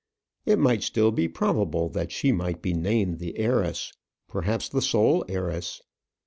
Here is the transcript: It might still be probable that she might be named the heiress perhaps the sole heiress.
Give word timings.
It 0.47 0.57
might 0.57 0.81
still 0.81 1.11
be 1.11 1.27
probable 1.27 1.87
that 1.89 2.11
she 2.11 2.31
might 2.31 2.63
be 2.63 2.73
named 2.73 3.19
the 3.19 3.37
heiress 3.37 3.93
perhaps 4.27 4.67
the 4.67 4.81
sole 4.81 5.23
heiress. 5.29 5.79